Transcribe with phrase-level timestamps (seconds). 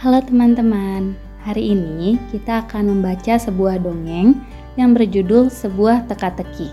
[0.00, 1.12] Halo teman-teman,
[1.44, 4.32] hari ini kita akan membaca sebuah dongeng
[4.80, 6.72] yang berjudul Sebuah Teka-teki.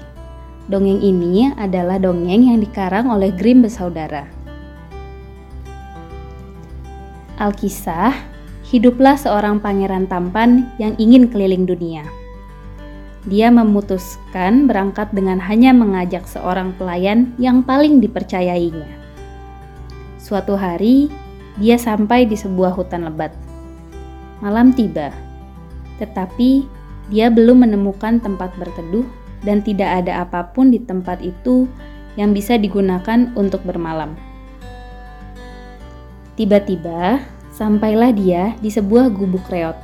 [0.72, 4.32] Dongeng ini adalah dongeng yang dikarang oleh Grimm bersaudara.
[7.36, 8.16] Alkisah,
[8.72, 12.08] hiduplah seorang pangeran tampan yang ingin keliling dunia.
[13.28, 18.88] Dia memutuskan berangkat dengan hanya mengajak seorang pelayan yang paling dipercayainya.
[20.16, 21.12] Suatu hari,
[21.58, 23.34] dia sampai di sebuah hutan lebat.
[24.42, 25.10] Malam tiba,
[25.98, 26.66] tetapi
[27.10, 29.06] dia belum menemukan tempat berteduh
[29.42, 31.66] dan tidak ada apa pun di tempat itu
[32.18, 34.14] yang bisa digunakan untuk bermalam.
[36.38, 39.78] Tiba-tiba, sampailah dia di sebuah gubuk reot.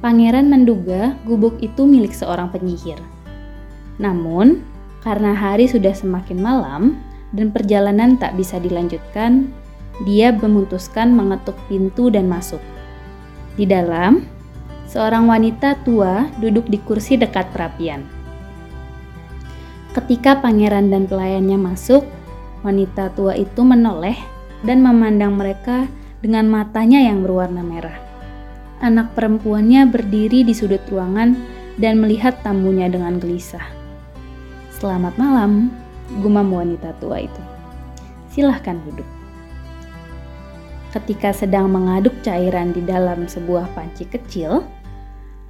[0.00, 2.96] Pangeran menduga gubuk itu milik seorang penyihir.
[4.00, 4.64] Namun,
[5.04, 6.96] karena hari sudah semakin malam
[7.32, 9.48] dan perjalanan tak bisa dilanjutkan,
[10.08, 12.60] dia memutuskan mengetuk pintu dan masuk.
[13.56, 14.24] Di dalam,
[14.88, 18.04] seorang wanita tua duduk di kursi dekat perapian.
[19.92, 22.04] Ketika pangeran dan pelayannya masuk,
[22.64, 24.16] wanita tua itu menoleh
[24.64, 25.84] dan memandang mereka
[26.24, 28.12] dengan matanya yang berwarna merah
[28.82, 31.38] anak perempuannya berdiri di sudut ruangan
[31.78, 33.64] dan melihat tamunya dengan gelisah.
[34.74, 35.70] Selamat malam,
[36.22, 37.42] gumam wanita tua itu.
[38.32, 39.06] Silahkan duduk.
[40.92, 44.60] Ketika sedang mengaduk cairan di dalam sebuah panci kecil,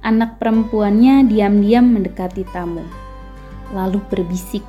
[0.03, 2.83] anak perempuannya diam-diam mendekati tamu,
[3.75, 4.63] lalu berbisik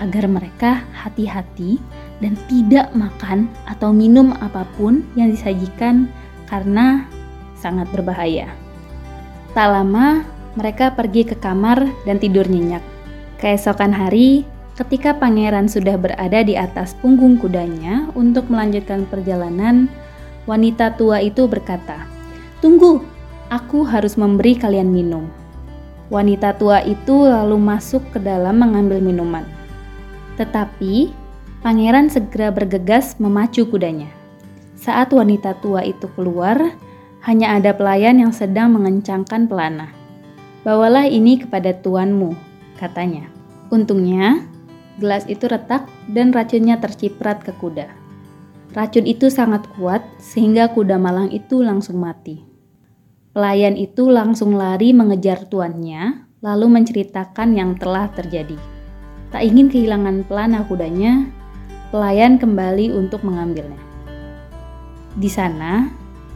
[0.00, 1.80] agar mereka hati-hati
[2.20, 6.12] dan tidak makan atau minum apa pun yang disajikan
[6.48, 7.08] karena
[7.56, 8.50] sangat berbahaya.
[9.52, 10.24] Tak lama,
[10.56, 12.84] mereka pergi ke kamar dan tidur nyenyak.
[13.40, 14.44] Keesokan hari,
[14.76, 19.88] ketika pangeran sudah berada di atas punggung kudanya untuk melanjutkan perjalanan,
[20.48, 22.08] wanita tua itu berkata,
[22.64, 23.04] "Tunggu,
[23.52, 25.28] aku harus memberi kalian minum."
[26.12, 29.48] Wanita tua itu lalu masuk ke dalam mengambil minuman.
[30.36, 31.08] Tetapi
[31.64, 34.12] pangeran segera bergegas memacu kudanya.
[34.76, 36.58] Saat wanita tua itu keluar,
[37.24, 39.88] hanya ada pelayan yang sedang mengencangkan pelana.
[40.66, 42.34] Bawalah ini kepada tuanmu,
[42.76, 43.30] katanya.
[43.72, 44.51] Untungnya,
[45.02, 47.90] gelas itu retak dan racunnya terciprat ke kuda.
[48.70, 52.40] Racun itu sangat kuat sehingga kuda malang itu langsung mati.
[53.34, 58.60] Pelayan itu langsung lari mengejar tuannya, lalu menceritakan yang telah terjadi.
[59.32, 61.24] Tak ingin kehilangan pelana kudanya,
[61.88, 63.80] pelayan kembali untuk mengambilnya.
[65.16, 65.88] Di sana,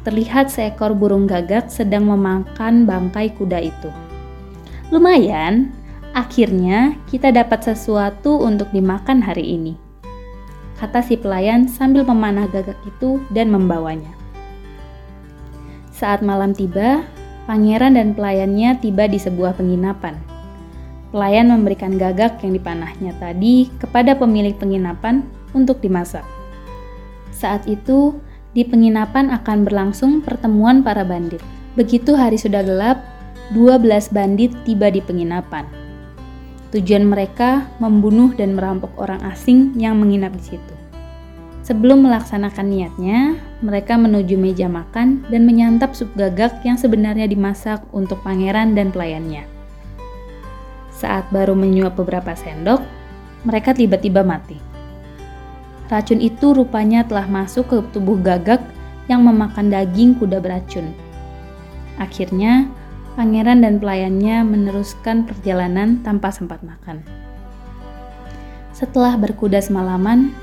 [0.09, 3.93] terlihat seekor burung gagak sedang memakan bangkai kuda itu.
[4.89, 5.76] Lumayan,
[6.17, 9.77] akhirnya kita dapat sesuatu untuk dimakan hari ini.
[10.81, 14.17] Kata si pelayan sambil memanah gagak itu dan membawanya.
[15.93, 17.05] Saat malam tiba,
[17.45, 20.17] pangeran dan pelayannya tiba di sebuah penginapan.
[21.13, 25.21] Pelayan memberikan gagak yang dipanahnya tadi kepada pemilik penginapan
[25.53, 26.25] untuk dimasak.
[27.33, 28.17] Saat itu,
[28.57, 31.45] di penginapan akan berlangsung pertemuan para bandit.
[31.77, 33.05] Begitu hari sudah gelap,
[33.53, 35.86] 12 bandit tiba di penginapan.
[36.77, 40.75] Tujuan mereka membunuh dan merampok orang asing yang menginap di situ.
[41.65, 48.21] Sebelum melaksanakan niatnya, mereka menuju meja makan dan menyantap sup gagak yang sebenarnya dimasak untuk
[48.21, 49.49] pangeran dan pelayannya.
[50.93, 52.85] Saat baru menyuap beberapa sendok,
[53.49, 54.61] mereka tiba-tiba mati.
[55.89, 58.61] Racun itu rupanya telah masuk ke tubuh gagak
[59.09, 60.93] yang memakan daging kuda beracun.
[61.97, 62.69] Akhirnya,
[63.17, 67.01] pangeran dan pelayannya meneruskan perjalanan tanpa sempat makan.
[68.77, 70.37] Setelah berkuda semalaman,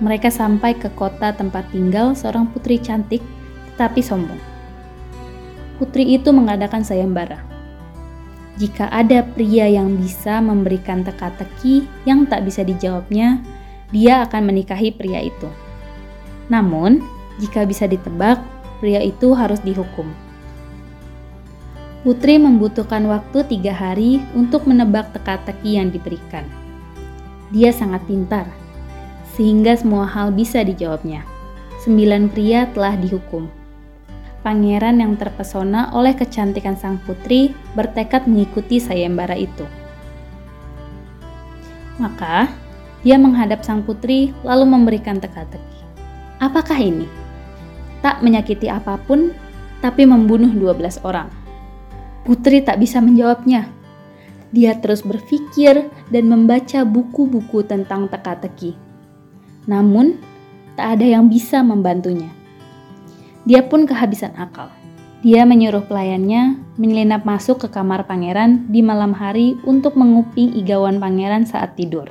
[0.00, 3.20] mereka sampai ke kota tempat tinggal seorang putri cantik
[3.76, 4.40] tetapi sombong.
[5.76, 7.44] Putri itu mengadakan sayembara.
[8.56, 13.44] Jika ada pria yang bisa memberikan teka-teki yang tak bisa dijawabnya,
[13.92, 15.52] dia akan menikahi pria itu.
[16.48, 17.04] Namun,
[17.36, 18.40] jika bisa ditebak,
[18.80, 20.08] pria itu harus dihukum.
[22.06, 26.46] Putri membutuhkan waktu tiga hari untuk menebak teka-teki yang diberikan.
[27.50, 28.46] Dia sangat pintar,
[29.34, 31.26] sehingga semua hal bisa dijawabnya.
[31.82, 33.50] Sembilan pria telah dihukum.
[34.46, 39.66] Pangeran yang terpesona oleh kecantikan sang putri bertekad mengikuti sayembara itu.
[41.98, 42.46] Maka,
[43.02, 45.82] dia menghadap sang putri lalu memberikan teka-teki.
[46.38, 47.10] Apakah ini?
[47.98, 49.34] Tak menyakiti apa pun,
[49.82, 51.45] tapi membunuh 12 orang.
[52.26, 53.70] Putri tak bisa menjawabnya.
[54.50, 58.74] Dia terus berpikir dan membaca buku-buku tentang teka-teki.
[59.70, 60.18] Namun,
[60.74, 62.34] tak ada yang bisa membantunya.
[63.46, 64.74] Dia pun kehabisan akal.
[65.22, 71.46] Dia menyuruh pelayannya menyelinap masuk ke kamar pangeran di malam hari untuk menguping igawan pangeran
[71.46, 72.10] saat tidur.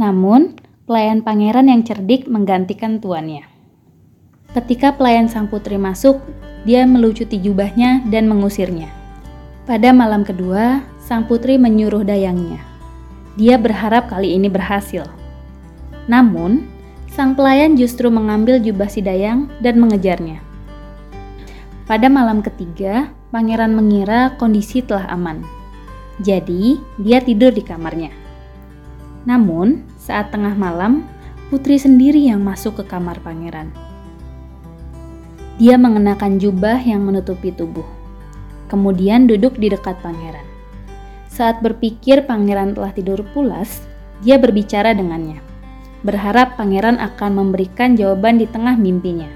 [0.00, 0.56] Namun,
[0.88, 3.44] pelayan pangeran yang cerdik menggantikan tuannya.
[4.56, 6.20] Ketika pelayan sang putri masuk,
[6.64, 9.01] dia melucuti jubahnya dan mengusirnya.
[9.62, 12.58] Pada malam kedua, sang putri menyuruh dayangnya.
[13.38, 15.06] Dia berharap kali ini berhasil.
[16.10, 16.66] Namun,
[17.06, 20.42] sang pelayan justru mengambil jubah si dayang dan mengejarnya.
[21.86, 25.46] Pada malam ketiga, pangeran mengira kondisi telah aman.
[26.18, 28.10] Jadi, dia tidur di kamarnya.
[29.30, 31.06] Namun, saat tengah malam,
[31.54, 33.70] putri sendiri yang masuk ke kamar pangeran.
[35.62, 37.86] Dia mengenakan jubah yang menutupi tubuh,
[38.72, 40.48] kemudian duduk di dekat pangeran.
[41.28, 43.84] Saat berpikir pangeran telah tidur pulas,
[44.24, 45.44] dia berbicara dengannya,
[46.00, 49.28] berharap pangeran akan memberikan jawaban di tengah mimpinya.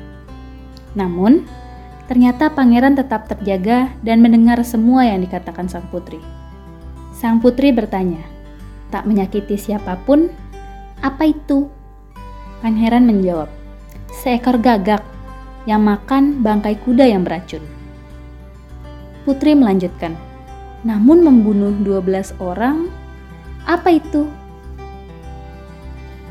[0.96, 1.44] Namun,
[2.06, 6.22] Ternyata pangeran tetap terjaga dan mendengar semua yang dikatakan sang putri.
[7.10, 8.22] Sang putri bertanya,
[8.94, 10.30] "Tak menyakiti siapa pun?
[11.02, 11.66] Apa itu?"
[12.62, 13.50] Pangeran menjawab,
[14.22, 15.02] "Seekor gagak
[15.66, 17.75] yang makan bangkai kuda yang beracun."
[19.26, 20.14] Putri melanjutkan,
[20.86, 22.86] "Namun membunuh 12 orang,
[23.66, 24.30] apa itu?"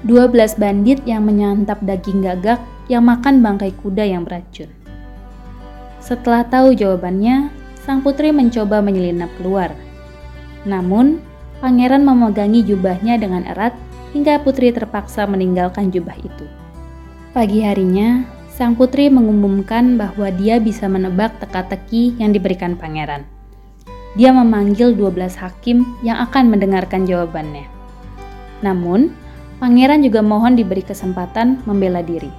[0.08, 4.72] 12 bandit yang menyantap daging gagak yang makan bangkai kuda yang beracun.
[6.00, 7.52] Setelah tahu jawabannya,
[7.84, 9.74] sang putri mencoba menyelinap keluar.
[10.64, 11.20] Namun,
[11.60, 13.74] pangeran memegangi jubahnya dengan erat
[14.14, 16.46] hingga putri terpaksa meninggalkan jubah itu.
[17.34, 18.24] Pagi harinya,
[18.56, 23.28] sang putri mengumumkan bahwa dia bisa menebak teka-teki yang diberikan pangeran.
[24.16, 27.68] Dia memanggil 12 hakim yang akan mendengarkan jawabannya.
[28.64, 29.12] Namun,
[29.60, 32.32] pangeran juga mohon diberi kesempatan membela diri.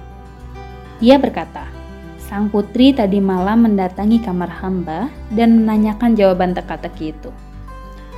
[0.97, 1.69] Dia berkata,
[2.17, 7.29] Sang putri tadi malam mendatangi kamar hamba dan menanyakan jawaban teka-teki itu.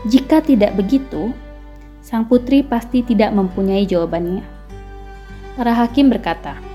[0.07, 1.36] Jika tidak begitu,
[2.00, 4.42] sang putri pasti tidak mempunyai jawabannya.
[5.60, 6.69] Para hakim berkata,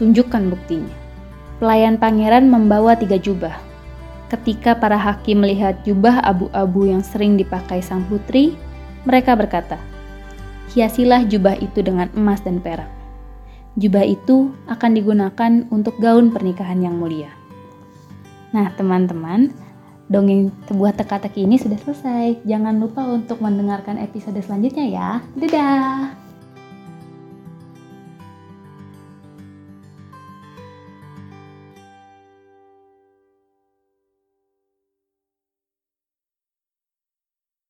[0.00, 0.96] "Tunjukkan buktinya."
[1.60, 3.52] Pelayan pangeran membawa tiga jubah.
[4.32, 8.56] Ketika para hakim melihat jubah abu-abu yang sering dipakai sang putri,
[9.04, 9.76] mereka berkata,
[10.72, 12.88] "Hiasilah jubah itu dengan emas dan perak."
[13.78, 17.30] jubah itu akan digunakan untuk gaun pernikahan yang mulia.
[18.50, 19.54] Nah, teman-teman,
[20.10, 22.42] dongeng sebuah teka-teki ini sudah selesai.
[22.42, 25.10] Jangan lupa untuk mendengarkan episode selanjutnya ya.
[25.38, 26.29] Dadah!